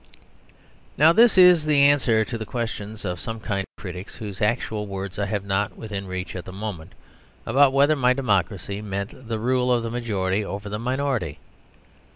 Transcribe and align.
Now, 0.97 1.13
this 1.13 1.37
is 1.37 1.63
the 1.65 1.83
answer 1.83 2.25
to 2.25 2.35
the 2.35 2.43
questions 2.43 3.05
of 3.05 3.19
some 3.19 3.39
kind 3.39 3.67
critics, 3.77 4.15
whose 4.15 4.41
actual 4.41 4.87
words 4.87 5.19
I 5.19 5.27
have 5.27 5.45
not 5.45 5.77
within 5.77 6.07
reach 6.07 6.35
at 6.35 6.45
the 6.45 6.51
moment, 6.51 6.93
about 7.45 7.71
whether 7.71 7.95
my 7.95 8.13
democracy 8.13 8.81
meant 8.81 9.27
the 9.27 9.37
rule 9.37 9.71
of 9.71 9.83
the 9.83 9.91
majority 9.91 10.43
over 10.43 10.69
the 10.69 10.79
minority. 10.79 11.37